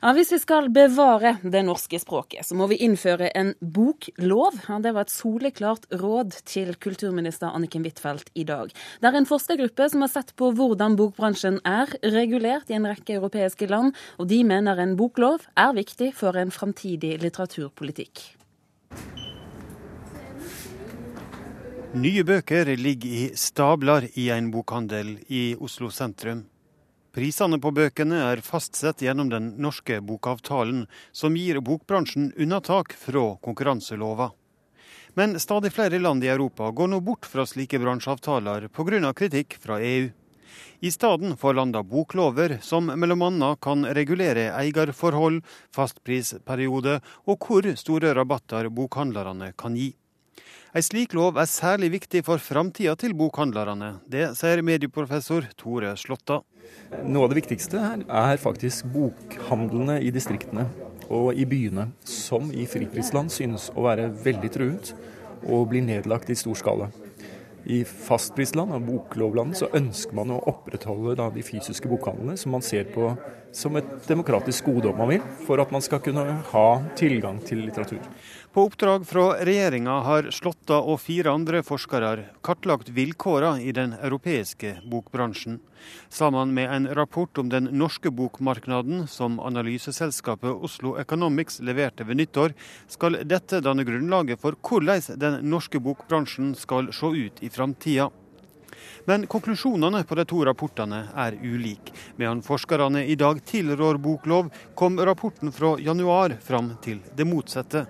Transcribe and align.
Ja, 0.00 0.14
Hvis 0.16 0.30
vi 0.32 0.38
skal 0.40 0.70
bevare 0.72 1.34
det 1.44 1.60
norske 1.66 1.98
språket, 2.00 2.46
så 2.48 2.56
må 2.56 2.70
vi 2.70 2.78
innføre 2.80 3.26
en 3.36 3.50
boklov. 3.60 4.54
Ja, 4.64 4.78
det 4.80 4.94
var 4.96 5.04
et 5.04 5.12
soleklart 5.12 5.84
råd 5.92 6.38
til 6.48 6.70
kulturminister 6.80 7.52
Anniken 7.52 7.84
Huitfeldt 7.84 8.30
i 8.32 8.46
dag. 8.48 8.72
Det 8.72 9.10
er 9.10 9.18
en 9.18 9.28
forskergruppe 9.28 9.90
som 9.92 10.00
har 10.00 10.08
sett 10.08 10.32
på 10.40 10.54
hvordan 10.56 10.96
bokbransjen 10.96 11.58
er 11.68 11.92
regulert 12.16 12.72
i 12.72 12.78
en 12.78 12.88
rekke 12.88 13.18
europeiske 13.18 13.68
land, 13.68 13.92
og 14.16 14.30
de 14.32 14.38
mener 14.40 14.80
en 14.80 14.94
boklov 14.96 15.44
er 15.52 15.76
viktig 15.76 16.14
for 16.16 16.38
en 16.40 16.48
framtidig 16.54 17.18
litteraturpolitikk. 17.20 18.22
Nye 22.00 22.24
bøker 22.24 22.72
ligger 22.72 23.18
i 23.18 23.28
stabler 23.36 24.08
i 24.16 24.30
en 24.32 24.48
bokhandel 24.48 25.18
i 25.28 25.50
Oslo 25.60 25.92
sentrum. 25.92 26.46
Prisene 27.10 27.58
på 27.58 27.72
bøkene 27.74 28.20
er 28.28 28.42
fastsatt 28.46 29.02
gjennom 29.02 29.32
den 29.32 29.48
norske 29.58 29.96
bokavtalen, 30.06 30.84
som 31.10 31.34
gir 31.34 31.58
bokbransjen 31.58 32.28
unntak 32.38 32.94
fra 32.94 33.24
konkurranselova. 33.42 34.30
Men 35.18 35.34
stadig 35.42 35.72
flere 35.74 35.98
land 35.98 36.22
i 36.22 36.30
Europa 36.30 36.70
går 36.70 36.92
nå 36.92 37.00
bort 37.02 37.26
fra 37.26 37.42
slike 37.46 37.80
bransjeavtaler 37.82 38.68
pga. 38.70 39.12
kritikk 39.12 39.58
fra 39.58 39.80
EU. 39.82 40.10
I 40.80 40.90
stedet 40.90 41.34
får 41.40 41.54
landa 41.54 41.82
boklover 41.82 42.58
som 42.62 42.86
bl.a. 42.86 43.56
kan 43.60 43.84
regulere 43.84 44.46
eierforhold, 44.54 45.42
fastprisperiode 45.74 47.00
og 47.26 47.42
hvor 47.42 47.66
store 47.76 48.14
rabatter 48.14 48.70
bokhandlerne 48.70 49.52
kan 49.58 49.74
gi. 49.74 49.92
En 50.70 50.84
slik 50.86 51.16
lov 51.18 51.34
er 51.34 51.48
særlig 51.50 51.88
viktig 51.96 52.20
for 52.22 52.38
framtida 52.38 52.92
til 52.94 53.10
bokhandlerne. 53.18 53.96
Det 54.06 54.28
sier 54.38 54.60
medieprofessor 54.62 55.48
Tore 55.58 55.96
Slåtta. 55.98 56.36
Noe 57.02 57.26
av 57.26 57.32
det 57.32 57.40
viktigste 57.40 57.80
her 57.82 58.04
er 58.06 58.38
faktisk 58.38 58.86
bokhandlene 58.94 59.98
i 59.98 60.12
distriktene 60.14 60.68
og 61.10 61.34
i 61.34 61.48
byene, 61.50 61.88
som 62.06 62.52
i 62.54 62.68
friprisland 62.70 63.34
synes 63.34 63.66
å 63.74 63.88
være 63.88 64.12
veldig 64.22 64.52
truet 64.54 64.92
og 65.42 65.72
blir 65.72 65.82
nedlagt 65.82 66.30
i 66.30 66.38
stor 66.38 66.54
skala. 66.62 66.92
I 67.66 67.82
fastprisland 67.84 68.72
og 68.72 68.86
boklovland 68.86 69.58
så 69.58 69.68
ønsker 69.76 70.14
man 70.16 70.30
å 70.32 70.38
opprettholde 70.48 71.16
da, 71.18 71.26
de 71.34 71.42
fysiske 71.44 71.90
bokhandlene, 71.90 72.38
som 72.40 72.54
man 72.54 72.64
ser 72.64 72.86
på 72.94 73.10
som 73.52 73.74
et 73.76 73.90
demokratisk 74.06 74.70
gode, 74.70 74.92
om 74.92 75.02
man 75.02 75.10
vil, 75.10 75.26
for 75.44 75.60
at 75.60 75.74
man 75.74 75.82
skal 75.84 76.00
kunne 76.04 76.24
ha 76.52 76.66
tilgang 76.96 77.42
til 77.44 77.66
litteratur. 77.66 78.00
På 78.52 78.62
oppdrag 78.62 79.06
fra 79.06 79.44
regjeringa 79.46 79.92
har 80.02 80.26
Slåtta 80.34 80.80
og 80.82 80.96
fire 80.98 81.30
andre 81.30 81.60
forskere 81.62 82.24
kartlagt 82.42 82.88
vilkårene 82.90 83.62
i 83.62 83.70
den 83.70 83.92
europeiske 83.94 84.72
bokbransjen. 84.90 85.60
Sammen 86.10 86.50
med 86.56 86.66
en 86.74 86.88
rapport 86.98 87.38
om 87.38 87.48
den 87.48 87.68
norske 87.70 88.10
bokmarknaden 88.10 89.04
som 89.06 89.38
analyseselskapet 89.38 90.64
Oslo 90.66 90.96
Economics 90.98 91.60
leverte 91.62 92.02
ved 92.08 92.18
nyttår, 92.18 92.56
skal 92.90 93.20
dette 93.22 93.60
danne 93.62 93.86
grunnlaget 93.86 94.42
for 94.42 94.58
hvordan 94.58 95.20
den 95.22 95.38
norske 95.46 95.78
bokbransjen 95.78 96.56
skal 96.58 96.90
se 96.90 97.06
ut 97.06 97.38
i 97.46 97.52
framtida. 97.54 98.08
Men 99.06 99.28
konklusjonene 99.30 100.02
på 100.02 100.18
de 100.18 100.26
to 100.26 100.42
rapportene 100.44 101.04
er 101.14 101.38
ulike. 101.38 101.94
Medan 102.18 102.42
forskerne 102.42 103.06
i 103.06 103.14
dag 103.14 103.44
tilrår 103.46 104.02
boklov, 104.02 104.50
kom 104.74 104.98
rapporten 104.98 105.54
fra 105.54 105.76
januar 105.78 106.34
fram 106.42 106.74
til 106.82 106.98
det 107.14 107.30
motsatte. 107.30 107.86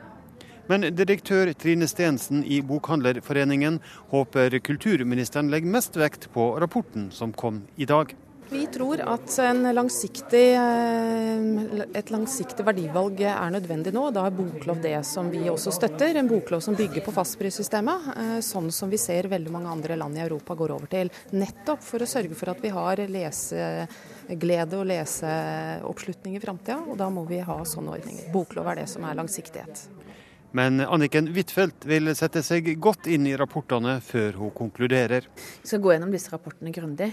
Men 0.71 0.87
direktør 0.95 1.51
Trine 1.59 1.89
Stensen 1.91 2.45
i 2.47 2.61
Bokhandlerforeningen 2.63 3.81
håper 4.13 4.55
kulturministeren 4.63 5.51
legger 5.51 5.73
mest 5.75 5.97
vekt 5.99 6.29
på 6.31 6.53
rapporten 6.63 7.09
som 7.11 7.33
kom 7.35 7.65
i 7.75 7.89
dag. 7.91 8.15
Vi 8.51 8.65
tror 8.67 9.01
at 9.03 9.35
langsiktig, 9.75 10.55
eh, 10.59 11.83
et 11.95 12.11
langsiktig 12.11 12.65
verdivalg 12.67 13.21
er 13.23 13.51
nødvendig 13.55 13.93
nå. 13.95 14.09
Da 14.15 14.25
er 14.27 14.35
boklov 14.35 14.81
det 14.83 14.97
som 15.07 15.31
vi 15.31 15.45
også 15.51 15.71
støtter. 15.75 16.19
En 16.19 16.31
boklov 16.31 16.63
som 16.63 16.75
bygger 16.75 17.03
på 17.07 17.15
fastprissystemet, 17.15 18.09
eh, 18.17 18.39
sånn 18.43 18.73
som 18.73 18.91
vi 18.91 18.99
ser 18.99 19.31
veldig 19.31 19.51
mange 19.51 19.71
andre 19.71 19.97
land 19.97 20.19
i 20.19 20.23
Europa 20.23 20.55
går 20.55 20.71
over 20.71 20.87
til. 20.87 21.11
Nettopp 21.33 21.83
for 21.83 21.99
å 21.99 22.11
sørge 22.11 22.35
for 22.35 22.51
at 22.51 22.61
vi 22.63 22.75
har 22.75 22.97
leseglede 22.97 24.75
og 24.75 24.87
leseoppslutning 24.87 26.35
i 26.35 26.43
framtida. 26.43 26.79
Og 26.91 26.99
da 26.99 27.09
må 27.09 27.27
vi 27.29 27.39
ha 27.39 27.59
sånne 27.63 27.99
ordninger. 27.99 28.33
Boklov 28.33 28.67
er 28.67 28.83
det 28.83 28.89
som 28.89 29.05
er 29.05 29.15
langsiktighet. 29.15 30.00
Men 30.57 30.81
Anniken 30.83 31.29
Huitfeldt 31.31 31.85
vil 31.87 32.11
sette 32.19 32.43
seg 32.43 32.73
godt 32.83 33.07
inn 33.11 33.29
i 33.31 33.37
rapportene 33.39 34.01
før 34.03 34.41
hun 34.41 34.51
konkluderer. 34.57 35.29
Vi 35.63 35.71
skal 35.71 35.83
gå 35.85 35.93
gjennom 35.95 36.11
disse 36.11 36.33
rapportene 36.33 36.73
grundig, 36.75 37.13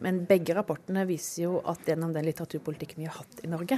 men 0.00 0.22
begge 0.28 0.56
rapportene 0.56 1.04
viser 1.08 1.42
jo 1.44 1.58
at 1.68 1.84
gjennom 1.84 2.14
den 2.14 2.24
litteraturpolitikken 2.30 3.02
vi 3.02 3.08
har 3.10 3.18
hatt 3.18 3.42
i 3.44 3.50
Norge, 3.52 3.76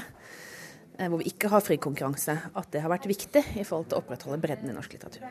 eh, 0.98 1.08
hvor 1.08 1.18
vi 1.18 1.32
ikke 1.32 1.50
har 1.50 1.64
fri 1.66 1.80
konkurranse, 1.82 2.36
at 2.54 2.70
det 2.70 2.84
har 2.84 2.92
vært 2.94 3.10
viktig 3.10 3.42
i 3.58 3.66
forhold 3.66 3.90
til 3.90 3.98
å 3.98 4.04
opprettholde 4.04 4.38
bredden 4.44 4.70
i 4.70 4.76
norsk 4.76 4.94
litteratur. 4.94 5.26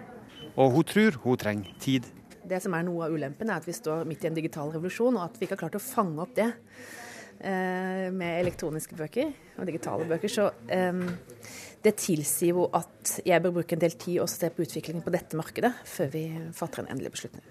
Og 0.57 0.75
hun 0.75 0.89
tror 0.91 1.21
hun 1.23 1.39
trenger 1.39 1.79
tid. 1.79 2.11
Det 2.43 2.59
som 2.59 2.75
er 2.75 2.83
noe 2.83 3.07
av 3.07 3.15
ulempen, 3.15 3.47
er 3.47 3.61
at 3.61 3.69
vi 3.69 3.77
står 3.77 4.03
midt 4.09 4.25
i 4.25 4.33
en 4.33 4.35
digital 4.35 4.73
revolusjon, 4.73 5.15
og 5.15 5.29
at 5.29 5.39
vi 5.39 5.47
ikke 5.47 5.55
har 5.55 5.63
klart 5.69 5.79
å 5.79 5.85
fange 5.85 6.19
opp 6.19 6.35
det 6.35 6.51
med 7.41 8.35
elektroniske 8.41 8.93
bøker 8.93 9.31
og 9.57 9.65
digitale 9.65 10.05
bøker. 10.05 10.29
Så 10.29 10.45
um, 10.51 10.99
det 11.81 11.95
tilsier 11.97 12.53
jo 12.53 12.67
at 12.77 13.15
jeg 13.25 13.41
bør 13.41 13.55
bruke 13.57 13.73
en 13.73 13.81
del 13.81 13.95
tid 13.97 14.19
og 14.21 14.29
se 14.29 14.51
på 14.53 14.65
utviklingen 14.65 15.01
på 15.01 15.13
dette 15.13 15.37
markedet, 15.39 15.71
før 15.89 16.11
vi 16.13 16.23
fatter 16.53 16.83
en 16.83 16.91
endelig 16.93 17.15
beslutning. 17.15 17.45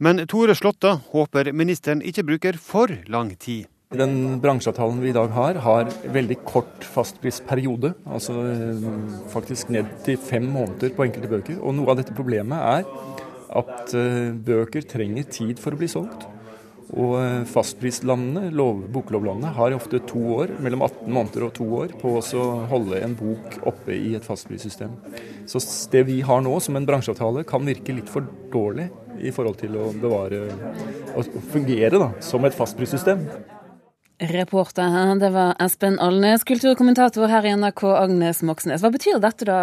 Men 0.00 0.24
Tore 0.30 0.56
Slåtta 0.56 0.94
håper 1.12 1.52
ministeren 1.52 2.00
ikke 2.00 2.24
bruker 2.30 2.60
for 2.60 2.92
lang 3.12 3.34
tid. 3.36 3.66
Den 3.94 4.40
bransjeavtalen 4.42 4.98
vi 4.98 5.12
i 5.12 5.14
dag 5.14 5.30
har, 5.30 5.60
har 5.62 5.90
veldig 6.10 6.40
kort 6.48 6.86
fastprisperiode. 6.90 7.92
Altså 8.08 8.40
eh, 8.50 8.88
faktisk 9.30 9.70
ned 9.70 9.92
til 10.08 10.18
fem 10.18 10.48
måneder 10.50 10.90
på 10.96 11.06
enkelte 11.06 11.30
bøker. 11.30 11.60
Og 11.60 11.76
noe 11.76 11.92
av 11.92 12.00
dette 12.00 12.16
problemet 12.16 12.58
er 12.58 12.88
at 13.60 13.94
eh, 13.94 14.32
bøker 14.34 14.88
trenger 14.90 15.28
tid 15.30 15.62
for 15.62 15.76
å 15.76 15.78
bli 15.78 15.90
solgt. 15.92 16.26
Og 16.94 17.16
eh, 17.18 17.40
fastprislandene, 17.50 18.52
lov, 18.54 18.84
boklovlandene, 18.94 19.50
har 19.56 19.74
ofte 19.74 19.98
to 20.06 20.20
år, 20.36 20.52
mellom 20.62 20.84
18 20.86 21.10
måneder 21.10 21.48
og 21.48 21.54
to 21.56 21.66
år 21.80 21.96
på 21.98 22.14
å 22.20 22.44
holde 22.70 23.00
en 23.02 23.16
bok 23.18 23.58
oppe 23.66 23.96
i 23.96 24.14
et 24.18 24.26
fastprissystem. 24.26 24.94
Så 25.50 25.62
det 25.92 26.04
vi 26.06 26.20
har 26.26 26.44
nå 26.46 26.54
som 26.62 26.78
en 26.78 26.86
bransjeavtale 26.86 27.42
kan 27.48 27.66
virke 27.66 27.96
litt 27.96 28.12
for 28.12 28.28
dårlig 28.54 28.88
i 29.18 29.32
forhold 29.34 29.58
til 29.58 29.76
å 29.80 29.90
bevare 29.96 30.46
og 31.16 31.38
fungere 31.50 31.98
da, 31.98 32.10
som 32.22 32.44
et 32.46 32.56
fastprissystem. 32.56 33.26
Reporter 34.16 34.88
her, 34.88 35.10
det 35.20 35.28
var 35.34 35.58
Espen 35.60 35.98
Alnes, 36.00 36.44
kulturkommentator 36.48 37.28
her 37.28 37.44
i 37.44 37.50
NRK, 37.52 37.82
Agnes 37.98 38.38
Moxnes. 38.48 38.80
Hva 38.80 38.88
betyr 38.94 39.18
dette 39.20 39.44
da? 39.44 39.58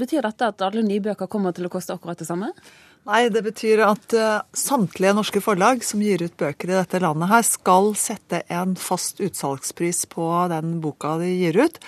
Betyr 0.00 0.24
dette 0.24 0.48
at 0.54 0.64
alle 0.64 0.84
nye 0.86 1.02
bøker 1.04 1.28
kommer 1.28 1.52
til 1.52 1.68
å 1.68 1.72
koste 1.72 1.92
akkurat 1.92 2.22
det 2.22 2.28
samme? 2.28 2.48
Nei, 3.08 3.30
det 3.32 3.40
betyr 3.46 3.80
at 3.86 4.12
uh, 4.12 4.42
samtlige 4.52 5.14
norske 5.16 5.40
forlag 5.40 5.80
som 5.86 6.02
gir 6.04 6.20
ut 6.20 6.36
bøker 6.38 6.68
i 6.68 6.76
dette 6.76 7.00
landet 7.00 7.30
her, 7.30 7.44
skal 7.46 7.94
sette 7.96 8.42
en 8.52 8.74
fast 8.76 9.22
utsalgspris 9.24 10.04
på 10.12 10.26
den 10.52 10.76
boka 10.84 11.16
de 11.22 11.30
gir 11.32 11.56
ut. 11.64 11.80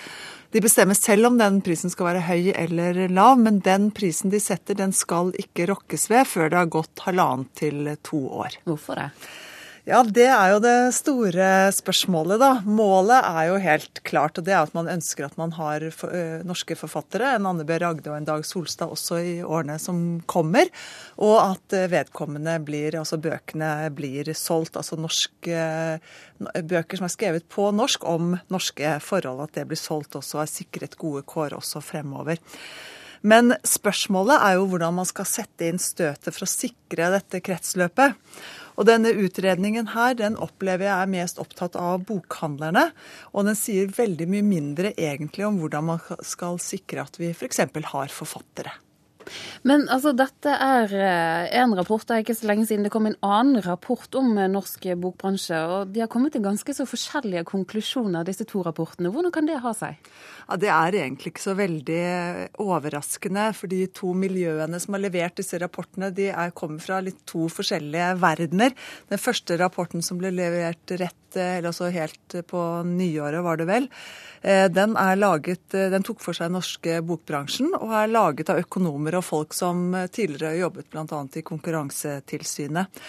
De 0.53 0.61
bestemmer 0.61 0.97
selv 0.97 1.29
om 1.29 1.37
den 1.37 1.61
prisen 1.65 1.93
skal 1.93 2.11
være 2.11 2.25
høy 2.27 2.51
eller 2.57 2.97
lav, 3.13 3.37
men 3.41 3.61
den 3.65 3.91
prisen 3.93 4.33
de 4.33 4.41
setter, 4.41 4.77
den 4.77 4.93
skal 4.93 5.31
ikke 5.37 5.69
rokkes 5.69 6.09
ved 6.09 6.29
før 6.29 6.49
det 6.49 6.59
har 6.59 6.75
gått 6.75 7.05
halvannet 7.05 7.49
til 7.61 7.93
to 8.05 8.25
år. 8.43 8.59
Hvorfor 8.69 9.01
det? 9.01 9.09
Ja, 9.83 9.97
det 10.07 10.29
er 10.31 10.53
jo 10.53 10.59
det 10.63 10.93
store 10.95 11.45
spørsmålet, 11.75 12.39
da. 12.39 12.61
Målet 12.63 13.25
er 13.27 13.49
jo 13.49 13.57
helt 13.59 13.99
klart, 14.07 14.37
og 14.39 14.45
det 14.47 14.53
er 14.55 14.61
at 14.61 14.71
man 14.77 14.87
ønsker 14.87 15.25
at 15.27 15.35
man 15.35 15.51
har 15.57 15.83
norske 16.47 16.77
forfattere, 16.79 17.33
en 17.35 17.49
Anne 17.49 17.65
B. 17.67 17.75
Ragde 17.83 18.07
og 18.07 18.15
en 18.15 18.29
Dag 18.29 18.45
Solstad 18.47 18.93
også 18.95 19.19
i 19.19 19.33
årene 19.43 19.75
som 19.83 20.21
kommer, 20.23 20.71
og 21.19 21.35
at 21.41 21.75
vedkommende 21.91 22.55
blir, 22.63 22.95
altså 23.01 23.19
bøkene 23.19 23.73
blir 23.91 24.31
solgt, 24.39 24.79
altså 24.79 24.95
norske 24.95 25.67
bøker 26.39 27.03
som 27.03 27.09
er 27.09 27.15
skrevet 27.17 27.51
på 27.51 27.67
norsk 27.75 28.07
om 28.07 28.37
norske 28.55 28.95
forhold, 29.03 29.49
at 29.49 29.59
det 29.59 29.67
blir 29.67 29.83
solgt 29.83 30.15
også 30.15 30.39
og 30.39 30.47
er 30.47 30.55
sikret 30.55 30.95
gode 30.95 31.27
kår 31.27 31.59
også 31.59 31.83
fremover. 31.83 32.39
Men 33.23 33.51
spørsmålet 33.67 34.41
er 34.43 34.57
jo 34.57 34.65
hvordan 34.71 34.95
man 34.95 35.07
skal 35.07 35.27
sette 35.27 35.67
inn 35.67 35.79
støtet 35.79 36.31
for 36.31 36.43
å 36.43 36.53
sikre 36.55 37.07
dette 37.13 37.39
kretsløpet. 37.43 38.19
Og 38.77 38.87
denne 38.89 39.13
utredningen 39.13 39.91
her, 39.93 40.15
den 40.17 40.37
opplever 40.41 40.87
jeg 40.87 40.95
er 40.95 41.11
mest 41.11 41.41
opptatt 41.41 41.77
av 41.79 42.05
bokhandlerne. 42.07 42.87
Og 43.33 43.47
den 43.49 43.57
sier 43.57 43.91
veldig 43.93 44.29
mye 44.29 44.47
mindre 44.47 44.93
egentlig 44.97 45.45
om 45.47 45.59
hvordan 45.61 45.91
man 45.93 46.01
skal 46.25 46.57
sikre 46.61 47.05
at 47.05 47.19
vi 47.21 47.33
f.eks. 47.35 47.61
har 47.93 48.13
forfattere. 48.13 48.73
Men 49.67 49.87
altså, 49.89 50.13
dette 50.15 50.53
er 50.53 50.97
én 51.51 51.73
en 51.73 51.79
rapport. 51.79 52.03
Det 52.05 52.15
er 52.15 52.23
ikke 52.23 52.35
så 52.37 52.49
lenge 52.49 52.67
siden 52.69 52.85
det 52.85 52.91
kom 52.93 53.07
en 53.09 53.17
annen 53.25 53.61
rapport 53.65 54.17
om 54.19 54.35
eh, 54.37 54.49
norsk 54.51 54.85
bokbransje. 55.01 55.59
og 55.63 55.93
De 55.93 56.03
har 56.03 56.11
kommet 56.11 56.35
til 56.35 56.43
ganske 56.45 56.75
så 56.75 56.85
forskjellige 56.89 57.45
konklusjoner, 57.49 58.25
disse 58.27 58.47
to 58.49 58.63
rapportene. 58.65 59.11
Hvordan 59.13 59.33
kan 59.33 59.49
det 59.49 59.61
ha 59.63 59.73
seg? 59.77 60.11
Ja, 60.47 60.57
Det 60.59 60.71
er 60.71 60.99
egentlig 61.01 61.33
ikke 61.33 61.45
så 61.45 61.55
veldig 61.57 62.03
overraskende. 62.63 63.49
For 63.57 63.71
de 63.71 63.85
to 63.95 64.13
miljøene 64.17 64.79
som 64.81 64.97
har 64.97 65.05
levert 65.05 65.39
disse 65.39 65.59
rapportene, 65.61 66.11
de 66.13 66.29
er, 66.31 66.53
kommer 66.55 66.83
fra 66.83 67.01
litt 67.03 67.23
to 67.29 67.47
forskjellige 67.51 68.13
verdener. 68.21 68.75
Den 69.09 69.21
første 69.21 69.57
rapporten 69.59 70.03
som 70.05 70.19
ble 70.21 70.33
levert 70.33 70.95
rett, 70.99 71.37
eh, 71.37 71.57
eller 71.59 71.71
altså 71.71 71.91
helt 71.93 72.39
på 72.49 72.61
nyåret, 72.87 73.43
var 73.43 73.57
det 73.57 73.69
vel. 73.69 73.89
Den, 74.43 74.97
laget, 75.15 75.71
den 75.71 76.03
tok 76.03 76.19
for 76.19 76.35
seg 76.35 76.49
den 76.49 76.57
norske 76.57 76.97
bokbransjen 77.07 77.69
og 77.77 77.93
er 77.95 78.09
laget 78.11 78.49
av 78.51 78.59
økonomer 78.59 79.12
og 79.19 79.25
folk 79.25 79.55
som 79.57 79.93
tidligere 80.11 80.59
jobbet 80.61 80.89
bl.a. 80.93 81.21
i 81.33 81.45
Konkurransetilsynet. 81.45 83.01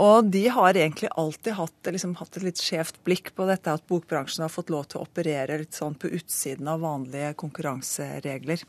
Og 0.00 0.24
de 0.32 0.46
har 0.48 0.76
egentlig 0.76 1.10
alltid 1.20 1.52
hatt, 1.58 1.88
liksom, 1.92 2.14
hatt 2.16 2.36
et 2.38 2.46
litt 2.46 2.60
skjevt 2.62 3.02
blikk 3.04 3.32
på 3.36 3.44
dette 3.48 3.74
at 3.74 3.84
bokbransjen 3.90 4.46
har 4.46 4.52
fått 4.52 4.70
lov 4.72 4.86
til 4.88 5.00
å 5.00 5.04
operere 5.04 5.58
litt 5.60 5.76
sånn 5.76 5.98
på 6.00 6.08
utsiden 6.16 6.70
av 6.72 6.80
vanlige 6.80 7.34
konkurranseregler. 7.42 8.62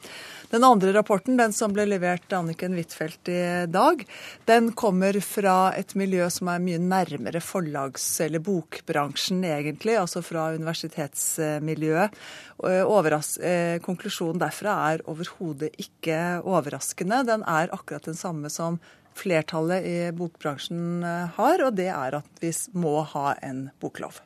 Den 0.51 0.67
andre 0.67 0.91
rapporten, 0.97 1.37
den 1.39 1.55
som 1.55 1.71
ble 1.75 1.85
levert 1.87 2.25
til 2.27 2.41
Anniken 2.41 2.75
Huitfeldt 2.75 3.31
i 3.31 3.43
dag, 3.71 4.03
den 4.49 4.71
kommer 4.75 5.15
fra 5.23 5.57
et 5.79 5.95
miljø 5.99 6.27
som 6.33 6.51
er 6.51 6.63
mye 6.63 6.81
nærmere 6.81 7.39
forlags- 7.43 8.19
eller 8.25 8.43
bokbransjen 8.43 9.45
egentlig, 9.47 9.95
altså 10.01 10.23
fra 10.25 10.49
universitetsmiljøet. 10.57 12.19
Overras 12.63 13.37
eh, 13.39 13.77
konklusjonen 13.83 14.41
derfra 14.43 14.75
er 14.91 15.05
overhodet 15.09 15.71
ikke 15.79 16.19
overraskende. 16.43 17.23
Den 17.31 17.47
er 17.47 17.71
akkurat 17.75 18.11
den 18.11 18.19
samme 18.19 18.51
som 18.51 18.81
flertallet 19.19 19.87
i 19.87 19.95
bokbransjen 20.17 21.03
eh, 21.07 21.33
har, 21.37 21.65
og 21.65 21.77
det 21.79 21.89
er 21.93 22.19
at 22.19 22.43
vi 22.43 22.53
må 22.77 22.99
ha 23.13 23.33
en 23.45 23.67
boklov. 23.83 24.21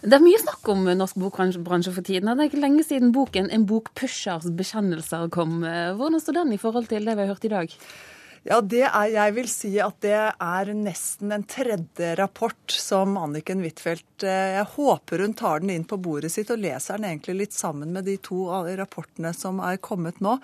Det 0.00 0.14
er 0.16 0.22
mye 0.24 0.38
snakk 0.40 0.68
om 0.72 0.86
norsk 0.96 1.18
bokbransje 1.20 1.92
for 1.92 2.06
tiden. 2.06 2.30
Det 2.30 2.44
er 2.44 2.48
ikke 2.48 2.62
lenge 2.62 2.84
siden 2.86 3.12
boken 3.12 3.50
'En 3.50 3.66
bokpushers 3.68 4.48
bekjennelser' 4.56 5.28
kom. 5.30 5.60
Hvordan 5.60 6.20
står 6.20 6.38
den 6.40 6.52
i 6.52 6.62
forhold 6.62 6.88
til 6.88 7.04
det 7.04 7.16
vi 7.16 7.26
har 7.26 7.34
hørt 7.34 7.44
i 7.44 7.52
dag? 7.52 7.74
Ja, 8.48 8.62
det 8.64 8.86
er, 8.86 9.10
Jeg 9.12 9.34
vil 9.36 9.48
si 9.52 9.70
at 9.84 9.98
det 10.00 10.16
er 10.16 10.70
nesten 10.72 11.34
en 11.36 11.44
tredje 11.44 12.14
rapport 12.16 12.72
som 12.72 13.18
Anniken 13.20 13.60
Huitfeldt 13.60 14.24
eh, 14.24 14.54
Jeg 14.56 14.70
håper 14.78 15.24
hun 15.24 15.36
tar 15.36 15.60
den 15.60 15.74
inn 15.74 15.84
på 15.88 15.98
bordet 16.00 16.32
sitt 16.32 16.48
og 16.54 16.62
leser 16.62 16.96
den 16.96 17.10
egentlig 17.10 17.42
litt 17.42 17.56
sammen 17.56 17.92
med 17.92 18.08
de 18.08 18.16
to 18.24 18.46
rapportene 18.78 19.34
som 19.36 19.60
er 19.60 19.76
kommet 19.84 20.22
nå. 20.24 20.38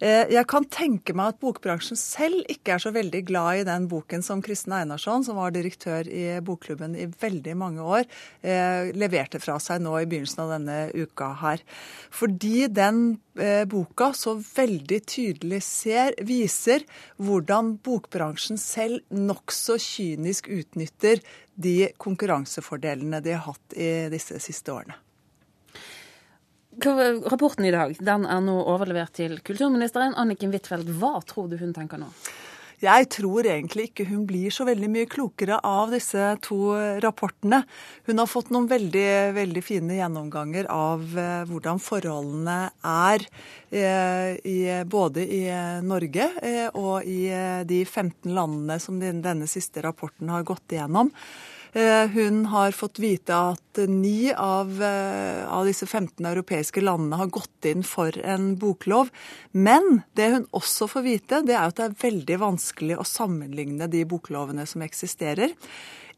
Eh, 0.00 0.26
jeg 0.32 0.44
kan 0.48 0.64
tenke 0.68 1.12
meg 1.16 1.34
at 1.34 1.40
bokbransjen 1.40 1.96
selv 2.00 2.44
ikke 2.52 2.76
er 2.76 2.84
så 2.84 2.92
veldig 2.92 3.22
glad 3.28 3.62
i 3.62 3.66
den 3.68 3.88
boken 3.88 4.24
som 4.24 4.44
Kristin 4.44 4.76
Einarsson, 4.76 5.24
som 5.24 5.40
var 5.40 5.52
direktør 5.56 6.08
i 6.08 6.26
Bokklubben 6.44 6.96
i 6.96 7.08
veldig 7.20 7.56
mange 7.60 7.84
år, 7.84 8.04
eh, 8.40 8.92
leverte 8.96 9.40
fra 9.40 9.58
seg 9.60 9.80
nå 9.84 9.96
i 10.00 10.06
begynnelsen 10.08 10.44
av 10.44 10.54
denne 10.58 10.78
uka 10.92 11.32
her. 11.40 11.64
Fordi 12.12 12.68
den 12.68 13.02
boka 13.70 14.10
så 14.12 14.34
veldig 14.36 14.98
tydelig 15.08 15.62
ser, 15.64 16.16
viser 16.28 16.82
hvordan 17.30 17.76
bokbransjen 17.84 18.58
selv 18.58 19.04
nokså 19.14 19.78
kynisk 19.80 20.50
utnytter 20.50 21.22
de 21.54 21.92
konkurransefordelene 22.00 23.22
de 23.22 23.36
har 23.36 23.46
hatt 23.46 23.76
i 23.78 24.08
disse 24.12 24.40
siste 24.42 24.74
årene. 24.74 24.98
Rapporten 26.80 27.66
i 27.66 27.72
dag 27.74 27.96
den 27.98 28.24
er 28.24 28.42
nå 28.44 28.54
overlevert 28.72 29.12
til 29.18 29.38
kulturministeren. 29.44 30.14
Anniken 30.18 30.52
Huitfeldt, 30.54 30.90
hva 31.00 31.18
tror 31.26 31.50
du 31.50 31.58
hun 31.60 31.74
tenker 31.76 32.00
nå? 32.00 32.08
Jeg 32.80 33.10
tror 33.12 33.44
egentlig 33.44 33.90
ikke 33.90 34.06
hun 34.08 34.22
blir 34.28 34.52
så 34.54 34.64
veldig 34.64 34.88
mye 34.88 35.08
klokere 35.10 35.58
av 35.68 35.90
disse 35.92 36.30
to 36.46 36.72
rapportene. 37.04 37.58
Hun 38.08 38.22
har 38.22 38.30
fått 38.30 38.48
noen 38.54 38.70
veldig, 38.70 39.10
veldig 39.36 39.62
fine 39.64 39.98
gjennomganger 39.98 40.70
av 40.72 41.04
eh, 41.12 41.42
hvordan 41.50 41.82
forholdene 41.84 42.58
er 42.80 43.26
eh, 43.68 44.32
i, 44.48 44.58
både 44.88 45.26
i 45.28 45.42
Norge 45.84 46.30
eh, 46.40 46.66
og 46.72 47.04
i 47.04 47.28
de 47.68 47.84
15 47.84 48.32
landene 48.32 48.80
som 48.80 48.96
denne 49.00 49.48
siste 49.50 49.84
rapporten 49.84 50.32
har 50.32 50.48
gått 50.48 50.72
igjennom. 50.72 51.12
Eh, 51.72 52.06
hun 52.06 52.46
har 52.46 52.72
fått 52.74 52.98
vite 52.98 53.36
at 53.36 53.78
ni 53.88 54.32
av, 54.32 54.82
eh, 54.82 55.46
av, 55.52 55.66
disse 55.66 55.86
15 55.86 56.26
europeiske 56.26 56.82
landene 56.82 57.16
har 57.16 57.30
gått 57.30 57.64
inn 57.64 57.84
for 57.86 58.16
en 58.26 58.56
boklov. 58.58 59.10
Men 59.52 60.02
det 60.18 60.30
hun 60.32 60.46
også 60.50 60.88
får 60.90 61.06
vite, 61.06 61.42
det 61.46 61.54
er 61.54 61.68
at 61.68 61.78
det 61.78 61.84
er 61.84 62.02
veldig 62.10 62.38
vanskelig 62.42 62.98
å 62.98 63.06
sammenligne 63.06 63.86
de 63.90 64.02
boklovene 64.04 64.66
som 64.66 64.82
eksisterer. 64.82 65.54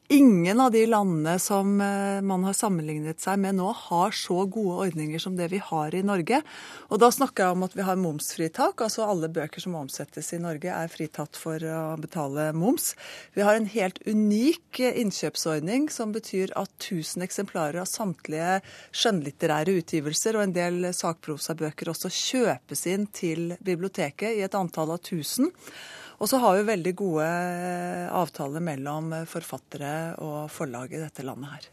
Ingen 0.08 0.60
av 0.60 0.72
de 0.72 0.86
landene 0.86 1.38
som 1.38 1.80
eh, 1.80 2.20
man 2.20 2.42
har 2.44 2.56
sammenlignet 2.56 3.22
seg 3.22 3.38
med 3.40 3.54
nå, 3.56 3.68
har 3.86 4.10
så 4.12 4.42
gode 4.50 4.88
ordninger 4.88 5.22
som 5.22 5.36
det 5.38 5.46
vi 5.52 5.60
har 5.62 5.94
i 5.94 6.02
Norge. 6.04 6.40
Og 6.90 7.00
da 7.00 7.08
snakker 7.14 7.46
jeg 7.46 7.56
om 7.56 7.64
at 7.64 7.76
vi 7.78 7.86
har 7.86 8.00
momsfritak. 8.00 8.82
Altså 8.82 9.06
alle 9.06 9.30
bøker 9.32 9.62
som 9.62 9.78
omsettes 9.78 10.32
i 10.34 10.40
Norge 10.42 10.74
er 10.74 10.92
fritatt 10.92 11.38
for 11.38 11.62
å 11.62 11.94
betale 12.02 12.50
moms. 12.52 12.90
Vi 13.32 13.46
har 13.46 13.56
en 13.56 13.70
helt 13.72 14.02
unik 14.04 14.82
innkjøpsordning 14.90 15.88
som 15.94 16.12
betyr 16.12 16.52
at 16.60 16.74
1000 16.82 17.24
eksemplarer 17.24 17.80
av 17.80 17.88
samtlige 17.88 18.58
skjønnlitterære 18.90 19.78
utgivelser 19.80 20.36
og 20.36 20.48
en 20.48 20.56
del 20.58 20.92
sakprosabøker 20.98 21.94
også 21.94 22.12
kjøpes 22.12 22.86
inn 22.90 23.08
til 23.14 23.54
biblioteket 23.64 24.36
i 24.36 24.44
et 24.44 24.58
antall 24.58 24.96
av 24.98 25.00
1000. 25.00 25.52
Og 26.22 26.28
så 26.30 26.38
har 26.38 26.54
vi 26.54 26.68
veldig 26.68 26.92
gode 26.94 27.26
eh, 27.26 28.06
avtaler 28.14 28.62
mellom 28.62 29.10
eh, 29.16 29.26
forfattere 29.26 29.92
og 30.22 30.46
forlag 30.54 30.94
i 30.94 31.00
dette 31.02 31.24
landet 31.26 31.50
her. 31.50 31.66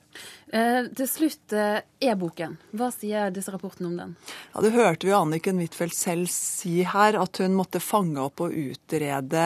Eh, 0.49 0.87
til 0.97 1.05
slutt, 1.05 1.53
eh, 1.53 1.81
e-boken. 2.01 2.55
Hva 2.73 2.87
sier 2.89 3.29
disse 3.29 3.51
rapportene 3.53 3.85
om 3.91 3.97
den? 3.97 4.15
Ja, 4.53 4.61
Det 4.61 4.71
hørte 4.73 5.05
vi 5.05 5.13
Anniken 5.13 5.59
Huitfeldt 5.61 5.93
selv 5.93 6.27
si 6.27 6.81
her, 6.81 7.21
at 7.21 7.37
hun 7.37 7.53
måtte 7.53 7.79
fange 7.79 8.17
opp 8.17 8.41
og 8.41 8.55
utrede 8.57 9.43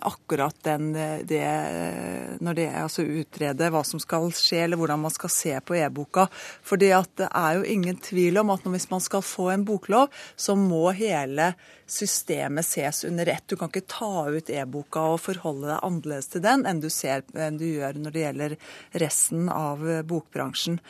akkurat 0.00 0.54
den 0.62 0.92
det, 1.26 2.38
når 2.40 2.54
det 2.54 2.68
altså 2.70 3.02
utrede 3.02 3.70
hva 3.70 3.82
som 3.84 3.98
skal 3.98 4.30
skje, 4.30 4.64
eller 4.64 4.76
hvordan 4.76 5.00
man 5.00 5.10
skal 5.10 5.30
se 5.30 5.58
på 5.60 5.74
e-boka. 5.74 6.28
Fordi 6.62 6.92
at 6.92 7.10
det 7.16 7.28
er 7.34 7.58
jo 7.58 7.62
ingen 7.74 7.96
tvil 7.96 8.38
om 8.38 8.50
at 8.50 8.62
hvis 8.62 8.90
man 8.90 9.00
skal 9.00 9.22
få 9.22 9.50
en 9.50 9.64
boklov, 9.64 10.08
så 10.36 10.54
må 10.54 10.94
hele 10.94 11.54
systemet 11.86 12.64
ses 12.64 13.04
under 13.04 13.26
ett. 13.26 13.44
Du 13.46 13.56
kan 13.56 13.68
ikke 13.68 13.88
ta 13.90 14.28
ut 14.30 14.50
e-boka 14.50 15.02
og 15.14 15.20
forholde 15.20 15.68
deg 15.68 15.82
annerledes 15.84 16.30
til 16.32 16.44
den 16.44 16.64
enn 16.68 16.80
du, 16.80 16.88
ser, 16.92 17.24
enn 17.36 17.58
du 17.60 17.66
gjør 17.66 17.98
når 18.00 18.14
det 18.14 18.24
gjelder 18.24 18.56
resten 19.04 19.48
av 19.52 19.84
bokbransjen. 20.14 20.80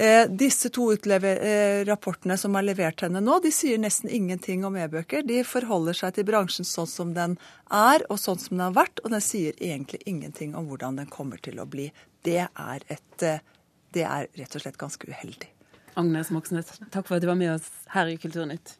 Eh, 0.00 0.24
disse 0.30 0.70
to 0.72 0.86
eh, 0.94 1.84
rapportene 1.84 2.38
som 2.40 2.56
er 2.56 2.68
levert 2.70 3.04
henne 3.04 3.20
nå, 3.20 3.38
de 3.44 3.52
sier 3.52 3.80
nesten 3.82 4.08
ingenting 4.08 4.64
om 4.64 4.78
e-bøker. 4.80 5.26
De 5.26 5.42
forholder 5.44 5.98
seg 5.98 6.16
til 6.16 6.28
bransjen 6.30 6.68
sånn 6.68 6.88
som 6.88 7.14
den 7.16 7.36
er 7.68 8.06
og 8.08 8.20
sånn 8.22 8.40
som 8.40 8.56
den 8.56 8.66
har 8.68 8.76
vært, 8.78 9.02
og 9.04 9.12
den 9.12 9.24
sier 9.24 9.56
egentlig 9.58 10.00
ingenting 10.08 10.54
om 10.58 10.70
hvordan 10.70 11.02
den 11.02 11.10
kommer 11.10 11.42
til 11.42 11.60
å 11.60 11.68
bli. 11.68 11.90
Det 12.24 12.44
er, 12.46 12.86
et, 12.88 13.22
eh, 13.26 13.42
det 13.92 14.06
er 14.06 14.30
rett 14.40 14.56
og 14.56 14.64
slett 14.64 14.80
ganske 14.80 15.10
uheldig. 15.10 15.50
Agnes 16.00 16.30
Moxnes, 16.32 16.70
takk 16.88 17.08
for 17.08 17.18
at 17.18 17.24
du 17.24 17.28
var 17.28 17.38
med 17.38 17.56
oss 17.56 17.66
her 17.92 18.08
i 18.08 18.16
Kulturnytt. 18.20 18.76